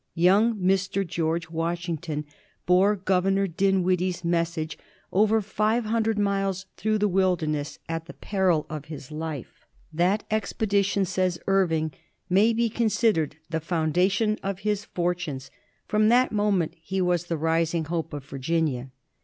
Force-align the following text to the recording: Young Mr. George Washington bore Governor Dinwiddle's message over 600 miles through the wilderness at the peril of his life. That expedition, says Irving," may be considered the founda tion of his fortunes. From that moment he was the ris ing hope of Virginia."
Young 0.15 0.55
Mr. 0.55 1.05
George 1.05 1.51
Washington 1.51 2.25
bore 2.65 2.95
Governor 2.95 3.45
Dinwiddle's 3.45 4.23
message 4.23 4.75
over 5.13 5.43
600 5.43 6.17
miles 6.17 6.65
through 6.75 6.97
the 6.97 7.07
wilderness 7.07 7.77
at 7.87 8.07
the 8.07 8.15
peril 8.15 8.65
of 8.67 8.85
his 8.85 9.11
life. 9.11 9.63
That 9.93 10.23
expedition, 10.31 11.05
says 11.05 11.37
Irving," 11.45 11.91
may 12.39 12.51
be 12.51 12.67
considered 12.67 13.35
the 13.51 13.59
founda 13.61 14.09
tion 14.09 14.39
of 14.41 14.61
his 14.61 14.85
fortunes. 14.85 15.51
From 15.85 16.09
that 16.09 16.31
moment 16.31 16.73
he 16.81 16.99
was 16.99 17.25
the 17.25 17.37
ris 17.37 17.75
ing 17.75 17.85
hope 17.85 18.11
of 18.11 18.25
Virginia." 18.25 18.89